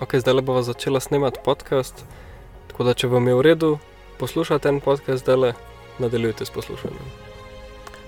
Ok, 0.00 0.14
zdaj 0.14 0.40
bomo 0.40 0.62
začela 0.62 1.00
snemati 1.00 1.38
podcast. 1.44 2.04
Tako 2.68 2.84
da, 2.84 2.92
če 2.94 3.08
vam 3.08 3.28
je 3.28 3.34
v 3.34 3.44
redu, 3.46 3.68
poslušate 4.20 4.68
en 4.68 4.80
podcast, 4.84 5.22
zdaj 5.24 5.36
le 5.36 5.52
nadaljujte 5.98 6.44
s 6.44 6.52
poslušanjem. 6.52 7.06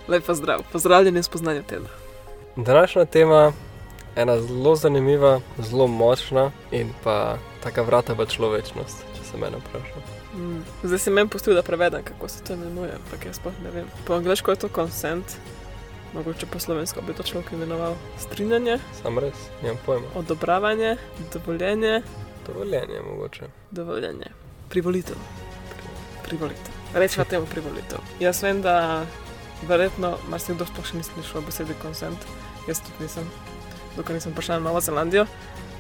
Lepo 0.09 0.34
zdrav, 0.34 0.66
pozdravljeni 0.72 1.20
v 1.20 1.24
spoznanju 1.24 1.62
tedna. 1.62 1.88
Današnja 2.56 3.04
tema 3.04 3.40
je 3.40 3.52
ena 4.16 4.36
zelo 4.40 4.77
zanimiva, 4.77 5.40
zelo 5.59 5.86
močna 5.86 6.50
in 6.70 6.93
pa 7.04 7.38
taka 7.64 7.82
vrata 7.82 8.12
v 8.12 8.27
človečnost, 8.27 9.05
če 9.16 9.25
se 9.25 9.41
mene 9.41 9.57
vpraša. 9.57 10.05
Mm. 10.36 10.61
Zdaj 10.82 10.98
si 10.98 11.11
meni 11.11 11.32
pustil, 11.32 11.57
da 11.57 11.62
prevedem, 11.62 12.05
kako 12.05 12.29
se 12.29 12.45
to 12.45 12.52
imenuje, 12.52 12.93
ampak 13.00 13.25
jaz 13.27 13.41
sploh 13.41 13.57
ne 13.64 13.70
vem. 13.70 13.89
Po 14.05 14.20
angliško 14.20 14.50
je 14.50 14.57
to 14.57 14.68
consent, 14.68 15.39
mogoče 16.14 16.46
po 16.46 16.59
slovensko 16.59 17.00
bi 17.02 17.14
to 17.14 17.22
človek 17.22 17.52
imenoval 17.52 17.95
strinjanje, 18.18 18.79
Sam 19.02 19.18
res, 19.18 19.36
nimam 19.62 19.79
pojma. 19.86 20.07
odobravanje, 20.14 20.96
dovoljenje, 21.32 22.03
Dovoljenje 22.46 23.00
mogoče. 23.04 23.44
dovoljenje, 23.71 24.26
privolitev. 24.68 25.17
Privolitev. 26.25 26.72
Rečemo 26.94 27.25
temu 27.25 27.46
privolitev. 27.46 27.98
Jaz 28.21 28.43
vem, 28.43 28.62
da 28.62 29.04
verjetno 29.68 30.17
marsikdo 30.31 30.67
sploh 30.67 30.86
še 30.86 30.96
ni 30.96 31.03
slišal 31.03 31.43
besede 31.43 31.75
consent, 31.82 32.19
jaz 32.69 32.81
tudi 32.81 33.05
nisem, 33.05 33.27
dokler 33.97 34.14
nisem 34.17 34.33
prišel 34.33 34.61
na 34.61 34.69
Novo 34.69 34.81
Zelandijo. 34.81 35.27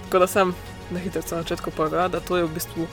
Tako 0.04 0.18
da 0.18 0.26
sem 0.26 0.54
na 0.90 0.98
hitro 0.98 1.20
na 1.22 1.42
začetku 1.42 1.70
povedal, 1.70 2.08
da 2.08 2.20
to 2.20 2.36
je 2.36 2.44
v 2.44 2.52
bistvu, 2.52 2.86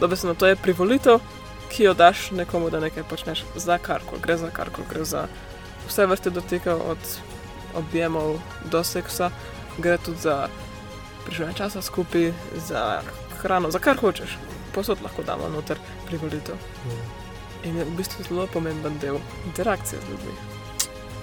dobesedno 0.00 0.34
to 0.34 0.46
je 0.46 0.56
privolitev, 0.56 1.20
ki 1.68 1.84
jo 1.84 1.94
daš 1.94 2.30
nekomu, 2.30 2.68
da 2.70 2.80
nekaj 2.80 3.02
počneš 3.02 3.44
za 3.56 3.78
karkoli, 3.78 4.20
gre 4.20 4.36
za 4.36 4.50
karkoli, 4.50 4.86
gre 4.90 5.04
za 5.04 5.26
vse 5.88 6.06
vrste 6.06 6.30
dotikov, 6.30 6.80
od 6.94 6.98
objemov 7.74 8.38
do 8.70 8.84
seksa, 8.84 9.30
gre 9.78 9.98
tudi 9.98 10.18
za 10.18 10.48
preživljanje 11.24 11.56
časa 11.56 11.82
skupaj, 11.82 12.32
za 12.68 13.02
hrano, 13.40 13.70
za 13.70 13.78
kar 13.78 13.96
hočeš. 13.96 14.38
Posod 14.74 15.02
lahko 15.02 15.22
damo 15.22 15.48
noter 15.48 15.78
privolitev. 16.06 16.54
Mm. 16.86 17.10
In 17.68 17.76
je 17.78 17.84
v 17.84 17.96
bistvu 17.96 18.24
zelo 18.28 18.46
pomemben 18.46 18.98
del 18.98 19.18
interakcije 19.46 20.00
z 20.00 20.10
ljudmi. 20.10 20.34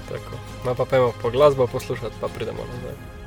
Tako. 0.09 0.38
Ma 0.66 0.73
pa 0.73 0.86
pojmo 0.86 1.14
po 1.22 1.30
glasbo 1.30 1.67
poslušati, 1.67 2.16
pa 2.22 2.28
pridemo 2.28 2.66
nazaj. 2.73 3.19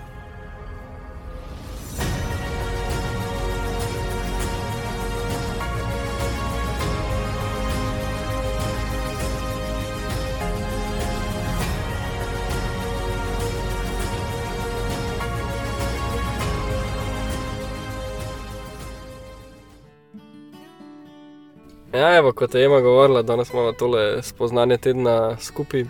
Ja, 21.92 22.16
evo, 22.16 22.32
kot 22.32 22.54
je 22.54 22.64
Ema 22.64 22.80
govorila, 22.80 23.22
danes 23.22 23.50
imamo 23.52 23.72
tole 23.72 24.22
spoznanje 24.22 24.76
tedna 24.76 25.36
skupaj 25.40 25.84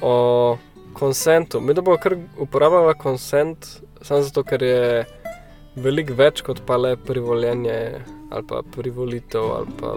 o 0.00 0.56
konsentu. 0.92 1.60
Mi 1.60 1.74
bomo 1.74 1.96
kar 2.02 2.16
uporabljali 2.38 2.94
konsent, 2.98 3.66
samo 4.02 4.22
zato, 4.22 4.42
ker 4.42 4.62
je 4.62 5.04
veliko 5.76 6.16
več 6.18 6.42
kot 6.42 6.64
pa 6.66 6.76
le 6.76 6.96
privoljenje 6.96 7.76
ali 8.30 8.46
pa 8.48 8.62
privolitev 8.76 9.52
ali 9.56 9.76
pa 9.80 9.94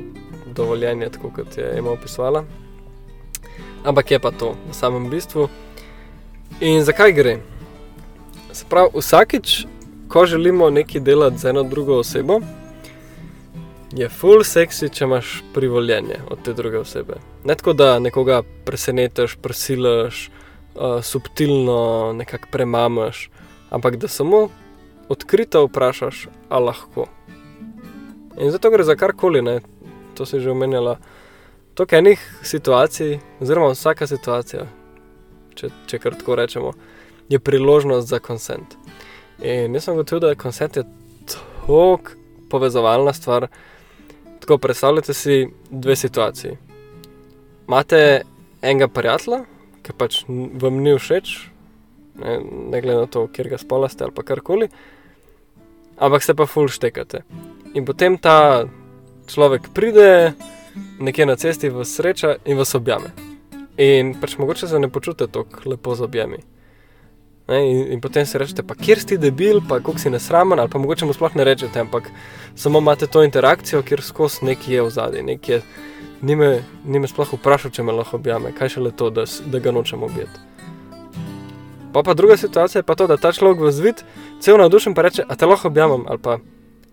dovoljenje, 0.53 1.09
tako 1.09 1.31
kot 1.35 1.57
je 1.57 1.71
Ema 1.77 1.91
opisovala. 1.91 2.43
Ampak 3.85 4.11
je 4.11 4.19
pa 4.19 4.31
to 4.31 4.53
v 4.69 4.73
samem 4.73 5.09
bistvu. 5.09 5.49
In 6.61 6.83
zakaj 6.83 7.13
gre? 7.17 7.39
Se 8.51 8.65
pravi, 8.69 8.93
vsakič, 8.93 9.65
ko 10.07 10.25
želimo 10.25 10.69
nekaj 10.69 11.01
delati 11.01 11.37
z 11.37 11.49
eno 11.49 11.63
drugo 11.63 11.97
osebo, 12.05 12.39
je 13.95 14.09
full 14.09 14.43
seksi, 14.43 14.89
če 14.89 15.05
imaš 15.05 15.41
privoljenje 15.53 16.19
od 16.29 16.41
te 16.43 16.53
druge 16.53 16.79
osebe. 16.79 17.19
Ne 17.43 17.55
tako, 17.55 17.73
da 17.73 17.99
nekoga 17.99 18.41
presenetiš, 18.65 19.37
prisiliš, 19.41 20.29
uh, 20.75 21.03
subtilno 21.03 22.13
nekako 22.13 22.47
premamaš, 22.51 23.29
ampak 23.69 23.95
da 23.95 24.07
samo 24.07 24.47
odkrito 25.09 25.63
vprašaš, 25.65 26.27
a 26.49 26.59
lahko. 26.59 27.07
In 28.39 28.51
zato 28.51 28.69
gre 28.69 28.83
za 28.83 28.95
karkoli, 28.95 29.41
ne? 29.41 29.61
to 30.15 30.25
si 30.25 30.39
že 30.39 30.51
omenjala. 30.51 30.97
To 31.73 31.85
je 31.85 31.97
enih 31.97 32.21
situacij, 32.43 33.19
oziroma 33.39 33.71
vsaka 33.71 34.07
situacija, 34.07 34.65
če, 35.55 35.69
če 35.87 35.99
kar 36.01 36.15
tako 36.17 36.35
rečemo, 36.35 36.73
je 37.29 37.39
priložnost 37.39 38.07
za 38.09 38.19
konsent. 38.19 38.75
In 39.41 39.75
jaz 39.77 39.85
sem 39.85 39.95
gotovil, 39.95 40.21
da 40.25 40.29
je 40.33 40.41
konsent 40.41 40.77
tako 41.29 41.99
povezovalna 42.49 43.13
stvar. 43.13 43.47
Tako 44.47 44.57
predstavljate 44.63 45.13
si 45.13 45.49
dve 45.69 45.95
situaciji. 45.95 46.53
Imate 47.67 48.21
enega 48.61 48.87
prijatelja, 48.87 49.41
ki 49.83 49.95
pač 49.99 50.21
vam 50.61 50.77
ni 50.79 50.93
všeč, 50.95 51.33
ne, 52.23 52.37
ne 52.71 52.79
glede 52.81 53.01
na 53.01 53.09
to, 53.11 53.25
kjer 53.27 53.49
ga 53.51 53.59
spola 53.59 53.89
ste 53.91 54.05
ali 54.07 54.15
pa 54.15 54.23
karkoli, 54.23 54.69
ampak 55.99 56.23
se 56.23 56.31
pa 56.31 56.47
ful 56.47 56.71
štekate. 56.71 57.25
In 57.75 57.83
potem 57.83 58.15
ta 58.15 58.63
človek 59.27 59.67
pride 59.75 60.31
nekje 61.03 61.27
na 61.27 61.35
cesti, 61.35 61.67
vas 61.67 61.91
sreča 61.99 62.37
in 62.45 62.55
vas 62.55 62.71
objame. 62.79 63.11
In 63.75 64.15
pač 64.15 64.37
mogoče 64.39 64.71
se 64.71 64.79
ne 64.79 64.87
počutite 64.87 65.27
tako 65.27 65.75
lepo 65.75 65.95
z 65.95 66.07
objemi. 66.07 66.39
Ne, 67.47 67.59
in, 67.71 67.91
in 67.95 68.01
potem 68.03 68.25
si 68.27 68.37
rečete, 68.37 68.63
pa 68.67 68.75
kjer 68.75 68.99
si 68.99 69.17
debil, 69.17 69.61
pa 69.63 69.79
kako 69.79 70.01
si 70.03 70.11
nesramen, 70.11 70.59
ali 70.59 70.69
pa 70.69 70.79
mogoče 70.83 71.07
mu 71.07 71.13
sploh 71.15 71.35
ne 71.39 71.45
rečete, 71.47 71.79
ampak 71.79 72.09
samo 72.55 72.81
imate 72.83 73.07
to 73.07 73.23
interakcijo, 73.23 73.81
kjer 73.87 74.03
skozi 74.03 74.45
nekaj 74.49 74.73
je 74.73 74.81
v 74.83 74.89
zadnji, 74.89 75.23
nekaj 75.23 75.55
je. 75.55 75.61
Ni 76.21 76.35
me, 76.35 76.63
ni 76.83 76.99
me 76.99 77.07
sploh 77.07 77.29
vprašal, 77.37 77.71
če 77.71 77.85
me 77.85 77.93
lahko 77.93 78.17
objame, 78.17 78.51
kaj 78.51 78.73
šele 78.75 78.91
to, 78.91 79.09
da, 79.13 79.23
da 79.45 79.61
ga 79.63 79.71
nočem 79.71 80.03
objeti. 80.03 80.43
Pa 81.93 82.03
pa 82.03 82.13
druga 82.17 82.37
situacija 82.37 82.81
je 82.81 82.83
pa 82.83 82.95
to, 82.95 83.07
da 83.07 83.17
ta 83.17 83.31
človek 83.31 83.61
vas 83.63 83.79
vidi, 83.79 84.03
cel 84.43 84.57
navdušen 84.57 84.97
pa 84.97 85.05
reče, 85.07 85.23
a 85.29 85.35
te 85.37 85.45
lahko 85.45 85.69
objamem, 85.71 86.03
ali 86.09 86.19
pa 86.19 86.39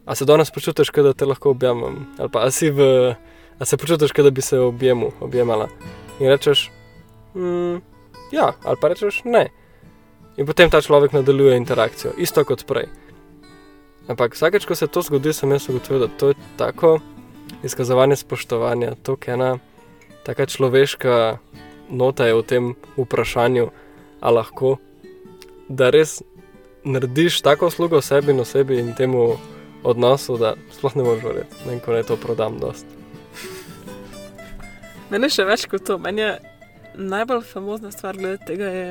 a 0.07 0.15
se 0.15 0.25
danes 0.25 0.51
počutiš, 0.51 0.93
da 0.93 1.13
te 1.13 1.25
lahko 1.25 1.51
objamem, 1.51 2.07
ali 2.19 2.29
pa 2.29 2.45
a, 2.45 2.51
si 2.51 2.71
v, 2.71 3.15
a 3.59 3.65
se 3.65 3.77
počutiš, 3.77 4.13
da 4.13 4.31
bi 4.31 4.43
se 4.43 4.59
objemu, 4.59 5.11
objemala. 5.21 5.69
In 6.21 6.29
rečeš, 6.29 6.71
mm, 7.35 7.77
ja, 8.33 8.53
ali 8.63 8.77
pa 8.81 8.89
rečeš 8.89 9.23
ne. 9.25 9.49
In 10.37 10.47
potem 10.47 10.71
ta 10.71 10.83
človek 10.83 11.13
nadaljuje 11.13 11.57
interakcijo, 11.57 12.13
isto 12.19 12.45
kot 12.45 12.67
prej. 12.67 12.89
Ampak 14.09 14.35
vsakeč, 14.35 14.67
ko 14.67 14.75
se 14.75 14.87
to 14.87 15.03
zgodi, 15.03 15.33
sem 15.33 15.51
jaz 15.51 15.69
ugotovil, 15.69 16.07
da 16.07 16.09
to 16.19 16.33
je 16.33 16.35
tako 16.59 16.99
izkazovanje 17.63 18.17
spoštovanja, 18.17 18.95
to 19.03 19.17
je 19.17 19.33
ena 19.33 19.59
taka 20.25 20.47
človeška 20.47 21.39
nota 21.89 22.27
je 22.27 22.35
v 22.35 22.43
tem 22.43 22.65
vprašanju, 22.97 23.69
a 24.21 24.31
lahko, 24.31 24.79
da 25.69 25.91
res 25.93 26.23
narediš 26.85 27.41
tako 27.45 27.69
uslugo 27.69 28.01
sebi 28.01 28.33
in 28.33 28.41
osebi 28.41 28.79
in 28.81 28.95
temu 28.95 29.37
odnosu, 29.85 30.37
da 30.41 30.55
sploh 30.73 30.97
ne 30.97 31.05
moreš 31.05 31.25
verjeti, 31.25 31.57
ne 31.65 31.71
vem, 31.71 31.81
ko 31.81 31.93
naj 31.93 32.07
to 32.09 32.17
prodam 32.17 32.57
dost. 32.61 32.89
Mene 35.13 35.29
še 35.29 35.45
več 35.45 35.67
kot 35.69 35.85
to, 35.85 35.99
meni 36.01 36.25
je 36.25 36.33
najbolj 36.97 37.45
famozna 37.45 37.93
stvar 37.93 38.17
glede 38.17 38.41
tega 38.49 38.71
je 38.73 38.89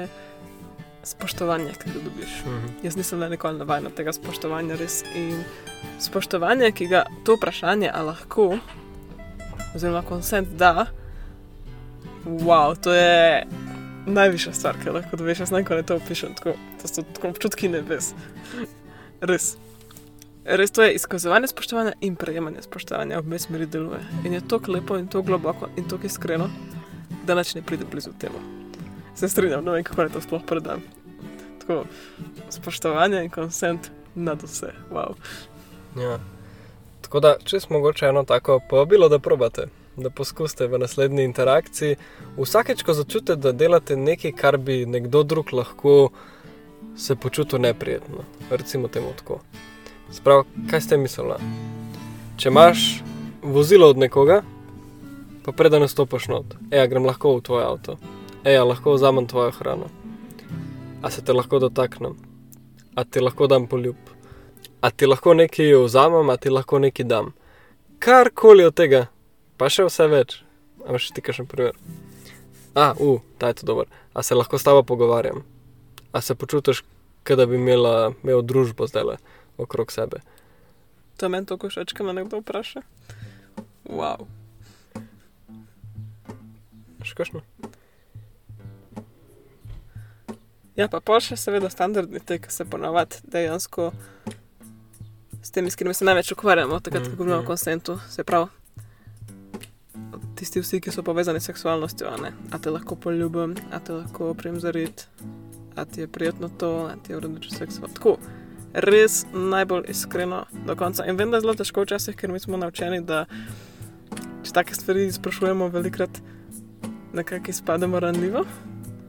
spoštovanje, 1.03 1.74
ki 1.81 1.91
ga 1.94 2.02
dobiš. 2.03 2.38
Jaz 2.84 2.96
nisem 2.96 3.19
le 3.19 3.30
nikoli 3.34 3.59
navaden 3.59 3.91
tega 3.96 4.14
spoštovanja, 4.16 4.78
res. 4.80 5.02
In 5.16 5.44
spoštovanje, 6.02 6.72
ki 6.72 6.88
ga 6.91 7.06
to 7.28 7.36
vprašanje, 7.38 7.91
a 7.91 8.03
lahko, 8.08 8.53
oziroma 9.75 10.03
konsent 10.08 10.56
da, 10.59 10.88
wow, 12.25 12.75
to 12.75 12.94
je 12.96 13.44
najvišja 14.06 14.53
stvar, 14.53 14.80
ki 14.80 14.96
lahko 14.96 15.19
dobiš. 15.19 15.44
Jaz 15.44 15.52
ne 15.52 15.59
vem, 15.59 15.68
kako 15.68 15.81
naj 15.81 15.88
to 15.92 16.00
opišem, 16.00 16.34
tako, 16.40 16.56
to 16.81 16.88
so 16.88 17.03
tako 17.03 17.34
občutki 17.34 17.69
nebes. 17.72 18.13
Res. 19.22 19.54
Res 20.44 20.74
to 20.75 20.83
je 20.83 20.95
izkazovanje 20.98 21.48
spoštovanja 21.48 21.94
in 22.01 22.18
prejemanje 22.19 22.66
spoštovanja, 22.66 23.19
obe 23.19 23.39
smeri 23.39 23.66
deluje. 23.66 24.01
In 24.25 24.33
je 24.33 24.42
to 24.48 24.60
lepo 24.68 24.98
in 25.00 25.07
to 25.07 25.22
globoko 25.22 25.69
in 25.77 25.88
to 25.88 26.00
iskreno, 26.04 26.50
da 27.24 27.36
nič 27.36 27.56
ne 27.56 27.62
pride 27.62 27.86
blizu 27.92 28.12
temu. 28.19 28.39
Se 29.16 29.30
strinjam, 29.30 29.63
ne 29.66 29.72
vem, 29.72 29.83
kako 29.83 30.01
naj 30.01 30.13
to 30.16 30.22
sploh 30.22 30.44
predam. 30.48 30.83
Tako, 31.63 31.86
spoštovanje 32.50 33.24
in 33.24 33.30
konsent 33.30 33.92
nad 34.15 34.44
vse. 34.44 34.74
Wow. 34.92 35.15
Ja. 36.00 36.19
Tako 37.01 37.19
da, 37.19 37.36
če 37.44 37.60
smo 37.60 37.77
mogoče 37.77 38.06
eno 38.06 38.24
tako 38.24 38.60
povabilo, 38.69 39.07
da 39.10 39.19
probate, 39.19 39.68
da 39.95 40.10
poskusite 40.10 40.68
v 40.68 40.80
naslednji 40.81 41.24
interakciji, 41.24 41.95
vsakeč, 42.38 42.83
ko 42.83 42.94
začutite, 42.94 43.36
da 43.36 43.51
delate 43.51 43.95
nekaj, 43.95 44.36
kar 44.36 44.57
bi 44.57 44.83
nekdo 44.86 45.24
drug 45.24 45.54
lahko 45.54 46.10
se 46.98 47.15
počutil 47.15 47.62
neprijetno, 47.63 48.25
recimo 48.50 48.88
temu 48.88 49.13
tako. 49.18 49.39
Sprav, 50.12 50.44
kaj 50.69 50.81
ste 50.81 50.98
mislili? 50.98 51.39
Če 52.38 52.50
imaš 52.50 53.04
vozilo 53.42 53.88
od 53.89 53.98
nekoga, 53.98 54.42
pa 55.45 55.51
preden 55.51 55.88
stopiš 55.88 56.27
not, 56.27 56.57
ej, 56.71 56.88
grem 56.92 57.06
lahko 57.07 57.38
v 57.38 57.45
tvoj 57.45 57.63
avto, 57.63 57.98
ej, 58.44 58.60
a 58.60 58.68
lahko 58.68 58.98
vzamem 58.98 59.27
tvojo 59.31 59.56
hrano, 59.56 59.89
a 61.03 61.11
se 61.11 61.21
te 61.21 61.35
lahko 61.35 61.59
dotaknem, 61.59 62.15
a 62.95 63.03
ti 63.03 63.19
lahko 63.19 63.47
dam 63.51 63.67
poljub. 63.67 64.13
a 64.83 64.91
ti 64.91 65.07
lahko 65.07 65.33
nekaj 65.33 65.71
vzamem, 65.85 66.29
a 66.29 66.38
ti 66.38 66.51
lahko 66.51 66.79
nekaj 66.79 67.05
dam. 67.07 67.31
Karkoli 68.03 68.65
od 68.67 68.75
tega, 68.75 69.05
pa 69.55 69.69
še 69.71 69.85
vse 69.88 70.07
več. 70.11 70.41
A 70.83 71.00
še 71.00 71.13
ti 71.15 71.23
kažem 71.23 71.47
primer. 71.47 71.77
A, 72.75 72.91
u, 73.00 73.21
ta 73.39 73.53
je 73.53 73.61
to 73.61 73.69
dober. 73.69 73.88
A 74.11 74.23
se 74.27 74.35
lahko 74.35 74.59
s 74.59 74.67
tabo 74.67 74.83
pogovarjam? 74.83 75.45
A 76.11 76.19
se 76.19 76.35
počutiš, 76.35 76.83
kot 77.23 77.39
da 77.39 77.47
bi 77.47 77.55
imela, 77.55 78.11
imel 78.25 78.44
družbo 78.44 78.89
zdaj 78.91 79.07
le 79.07 79.15
okrog 79.55 79.94
sebe? 79.95 80.19
To 81.21 81.31
meni 81.31 81.47
to 81.47 81.55
košač, 81.61 81.95
kaj 81.95 82.09
me 82.09 82.17
nekdo 82.19 82.41
vpraša. 82.44 82.83
Wow. 83.88 84.27
Še 87.07 87.15
kakšno? 87.15 87.45
Ja, 90.75 90.88
pa 90.90 91.00
pol 91.00 91.20
še 91.22 91.38
seveda 91.38 91.70
standardni 91.70 92.20
te, 92.20 92.40
ki 92.42 92.50
se 92.52 92.66
ponavadi 92.66 93.20
dejansko 93.30 93.92
s 95.44 95.52
temi, 95.52 95.70
s 95.70 95.75
katerimi 95.75 95.94
se 95.94 96.06
največ 96.06 96.31
ukvarjamo, 96.31 96.80
takrat, 96.80 97.04
ko 97.04 97.16
govorimo 97.16 97.36
o 97.36 97.42
Mhm. 97.42 97.48
konsentu. 97.48 98.00
Se 98.10 98.24
pravi, 98.24 98.48
tisti 100.36 100.60
vsi, 100.60 100.81
ki 100.81 100.92
so 100.92 101.04
povezani 101.04 101.40
s 101.40 101.46
seksualnostjo, 101.46 102.08
a 102.08 102.18
ne. 102.18 102.31
A 102.52 102.58
te 102.58 102.70
lahko 102.70 102.96
poljubim, 102.96 103.56
a 103.72 103.80
te 103.80 103.94
lahko 103.94 104.30
oprem 104.30 104.60
za 104.60 104.72
rit, 104.72 105.08
a 105.75 105.86
ti 105.86 106.02
je 106.02 106.08
prijetno 106.08 106.50
to, 106.50 106.86
a 106.86 106.96
ti 106.98 107.12
je 107.12 107.18
uredno, 107.18 107.40
če 107.40 107.50
seksualno. 107.52 107.94
Tako, 107.94 108.18
res 108.74 109.25
najbolj 109.31 109.86
iskreno 109.90 110.46
do 110.66 110.75
konca. 110.75 111.06
In 111.06 111.18
vem, 111.18 111.30
da 111.30 111.38
je 111.38 111.42
zelo 111.42 111.54
težko 111.54 111.81
včasih, 111.81 112.16
ker 112.16 112.31
mi 112.31 112.40
smo 112.40 112.58
naučeni, 112.58 113.02
da 113.02 113.25
če 114.44 114.52
take 114.52 114.74
stvari 114.75 115.12
sprašujemo, 115.12 115.68
velikrat 115.70 116.10
nekako 117.14 117.50
izpademo 117.50 118.00
ranljivo. 118.00 118.46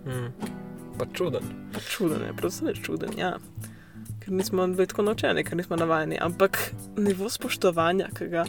Mm. 0.07 0.29
Pa 0.99 1.07
čuden. 1.13 1.43
Pa 1.73 1.81
čuden 1.81 2.23
je, 2.27 2.35
predvsem 2.37 2.69
je 2.69 2.75
čuden, 2.75 3.19
ja. 3.19 3.37
Ker 4.21 4.33
nismo 4.33 4.67
bili 4.67 4.87
tako 4.87 5.03
naučeni, 5.03 5.45
ker 5.45 5.57
nismo 5.57 5.77
navajeni. 5.77 6.19
Ampak 6.21 6.59
nivo 6.97 7.29
spoštovanja, 7.31 8.09
ki 8.19 8.29
ga 8.33 8.45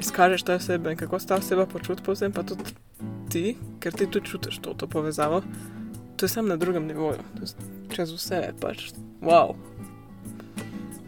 izkažeš 0.00 0.42
te 0.42 0.54
osebe 0.54 0.92
in 0.92 0.96
kako 0.96 1.18
se 1.18 1.26
ta 1.26 1.36
oseba 1.36 1.66
počuti, 1.66 2.02
povsem 2.02 2.32
pa 2.32 2.42
tudi 2.42 2.64
ti, 3.30 3.56
ker 3.80 3.92
ti 3.92 4.06
tudi 4.06 4.26
čutiš 4.26 4.58
to, 4.58 4.74
to 4.74 4.86
povezavo, 4.86 5.42
to 6.16 6.24
je 6.24 6.28
samo 6.28 6.48
na 6.48 6.56
drugem 6.56 6.86
nivoju, 6.86 7.18
čez 7.92 8.12
vse, 8.12 8.52
pač 8.60 8.90
wow. 9.20 9.54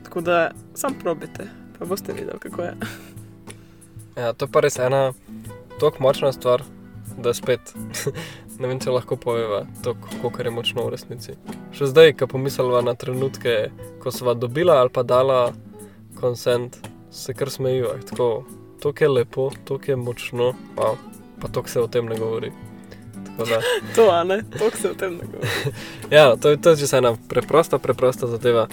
Tako 0.05 0.21
da 0.21 0.51
sam 0.75 0.95
probite, 1.01 1.49
pa 1.79 1.85
boste 1.85 2.13
videli, 2.13 2.39
kako 2.39 2.63
je. 2.63 2.77
Ja, 4.17 4.33
to 4.33 4.45
je 4.45 4.53
pa 4.53 4.61
res 4.61 4.79
ena 4.79 5.13
tako 5.81 6.03
močna 6.05 6.33
stvar, 6.33 6.63
da 7.19 7.35
spet 7.35 7.75
ne 8.63 8.71
vem, 8.71 8.79
če 8.81 8.95
lahko 8.95 9.19
poveva 9.19 9.65
to, 9.83 9.97
kako 10.23 10.31
je 10.39 10.53
močno 10.55 10.87
v 10.87 10.95
resnici. 10.95 11.35
Še 11.75 11.91
zdaj, 11.91 12.15
ko 12.21 12.29
pomisliva 12.31 12.83
na 12.87 12.95
trenutke, 12.99 13.73
ko 14.03 14.15
sva 14.15 14.37
dobila 14.39 14.79
ali 14.83 14.93
pa 14.95 15.03
dala 15.03 15.51
konsent, 16.21 16.79
se 17.11 17.35
kar 17.35 17.51
smejiva. 17.51 17.97
Tako, 18.07 18.45
to 18.83 18.95
je 18.95 19.09
lepo, 19.11 19.51
to 19.67 19.81
je 19.83 19.99
močno, 19.99 20.53
wow. 20.79 20.95
pa 21.43 21.51
to 21.51 21.65
se 21.67 21.83
o 21.83 21.91
tem 21.91 22.07
ne 22.07 22.19
govori. 22.19 22.53
To, 23.97 24.05
ne, 24.29 24.43
to 24.59 24.69
se 24.77 24.91
o 24.91 24.95
tem 24.95 25.17
ne 25.17 25.27
govori. 25.27 25.73
ja, 26.17 26.37
to, 26.37 26.53
je- 26.53 26.61
to 26.61 26.75
je 26.75 26.85
že 26.85 26.97
ena 27.01 27.17
preprosta, 27.29 27.81
preprosta 27.81 28.29
zadeva, 28.29 28.69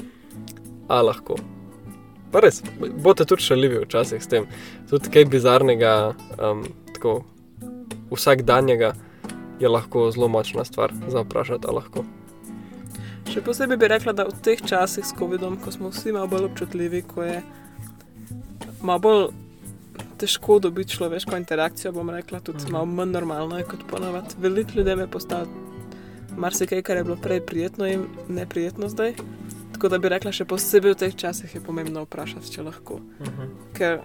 a 0.91 1.01
lahko. 1.01 1.39
Pa 2.29 2.43
res, 2.43 2.59
boste 2.77 3.25
tudi 3.25 3.41
šaljivi 3.41 3.85
včasih 3.87 4.21
s 4.21 4.29
tem. 4.29 4.45
Tudi 4.91 5.09
kaj 5.09 5.25
bizarnega, 5.31 6.13
um, 6.37 6.67
tako 6.93 7.23
vsakdanjega 8.11 8.93
je 9.59 9.69
lahko 9.69 10.11
zelo 10.11 10.27
močna 10.27 10.65
stvar 10.65 10.93
za 11.07 11.21
vprašati, 11.21 11.67
a 11.67 11.71
lahko. 11.71 12.03
Še 13.29 13.41
posebej 13.45 13.77
bi 13.77 13.87
rekla, 13.87 14.13
da 14.13 14.23
v 14.25 14.33
teh 14.41 14.61
časih 14.61 15.05
s 15.05 15.13
COVID-om, 15.13 15.59
ko 15.61 15.71
smo 15.71 15.89
vsi 15.89 16.11
malo 16.11 16.27
bolj 16.27 16.47
občutljivi, 16.49 17.01
ko 17.05 17.23
je 17.23 17.41
malo 18.81 18.99
bolj 18.99 19.27
težko 20.17 20.59
dobiti 20.59 20.95
človeško 20.97 21.37
interakcijo, 21.37 21.91
bom 21.91 22.09
rekla, 22.09 22.39
tudi 22.39 22.63
Mhm. 22.63 22.71
malo 22.71 22.85
manj 22.85 23.11
normalno 23.11 23.57
je 23.57 23.63
kot 23.63 23.83
ponovadi. 23.87 24.35
Veliko 24.39 24.71
ljudem 24.75 24.99
je 24.99 25.07
postalo 25.07 25.47
marsikaj, 26.37 26.81
kar 26.81 26.97
je 26.97 27.03
bilo 27.03 27.15
prej 27.15 27.41
prijetno 27.41 27.85
in 27.87 28.05
neprijetno 28.27 28.89
zdaj. 28.89 29.13
Tako 29.73 29.89
da 29.89 29.97
bi 29.97 30.09
rekla, 30.09 30.31
še 30.31 30.45
posebej 30.45 30.91
v 30.91 30.95
teh 30.95 31.15
časih 31.15 31.55
je 31.55 31.61
pomembno 31.61 32.03
vprašati, 32.03 32.51
če 32.51 32.63
lahko. 32.63 32.99
Mhm. 33.21 33.43
Ker 33.73 33.99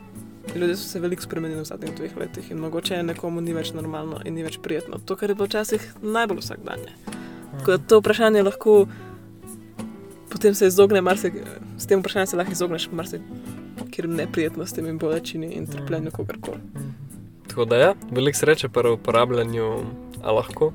ljudje 0.54 0.76
so 0.76 0.88
se 0.88 1.00
veliko 1.00 1.22
spremenili 1.22 1.60
v 1.60 1.64
zadnjih 1.64 1.94
dveh 1.96 2.16
letih 2.16 2.50
in 2.50 2.58
mogoče 2.58 2.94
je 2.94 3.02
nekomu 3.02 3.40
ni 3.40 3.54
več 3.54 3.72
normalno 3.72 4.20
in 4.24 4.34
ni 4.34 4.44
več 4.44 4.58
prijetno. 4.62 4.98
To, 5.04 5.16
kar 5.16 5.30
je 5.30 5.34
bilo 5.34 5.46
včasih 5.46 5.94
najbolj 6.02 6.44
vsakdanje. 6.44 6.94
Tako 7.58 7.70
da 7.70 7.78
to 7.78 7.98
vprašanje 7.98 8.42
lahko 8.42 8.84
potem 10.34 10.54
se 10.54 10.66
izogne, 10.66 11.00
marsi, 11.00 11.32
s 11.78 11.86
tem 11.86 12.00
vprašanjem 12.00 12.26
se 12.26 12.36
lahko 12.36 12.52
izogneš 12.52 12.88
marsikrim 12.92 14.16
neprijetnostim 14.18 14.86
in 14.90 14.98
bolečini 14.98 15.52
in 15.54 15.66
trpljenju 15.66 16.10
kogarkoli. 16.10 16.58
Tako 17.48 17.64
da 17.64 17.76
ja, 17.76 17.94
veliko 18.10 18.38
sreče 18.38 18.68
pri 18.68 18.96
uporabljanju, 18.98 19.68
a 20.22 20.32
lahko. 20.32 20.72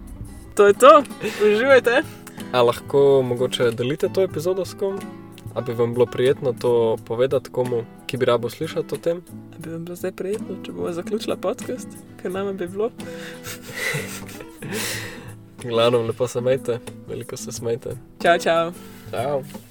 To 0.56 0.68
je 0.68 0.74
to, 0.74 1.04
uživajte. 1.44 2.02
A 2.52 2.62
lahko 2.64 3.22
mogoče 3.22 3.72
delite 3.72 4.10
to 4.14 4.24
epizodo 4.24 4.66
s 4.66 4.74
kom? 4.80 5.00
A 5.56 5.62
bi 5.62 5.74
vam 5.74 5.94
bilo 5.94 6.06
prijetno 6.06 6.54
to 6.54 6.98
povedati 7.06 7.50
komu, 7.50 7.84
ki 8.08 8.18
bi 8.18 8.26
rabo 8.26 8.50
slišati 8.50 8.96
o 8.96 8.98
tem? 8.98 9.22
A 9.56 9.58
Bi 9.58 9.70
vam 9.70 9.86
bilo 9.86 9.96
zdaj 9.96 10.12
prijetno, 10.12 10.56
če 10.66 10.72
bomo 10.72 10.92
zaključila 10.92 11.36
podcast, 11.36 11.88
ker 12.22 12.32
nam 12.32 12.58
bi 12.58 12.68
bilo. 12.68 12.92
Glavno, 15.64 16.02
lepo 16.02 16.28
se 16.28 16.42
majte, 16.42 16.80
veliko 17.08 17.38
se 17.38 17.52
smejte. 17.52 17.98
Čau, 18.22 18.38
čau. 18.38 18.72
Ciao. 19.10 19.69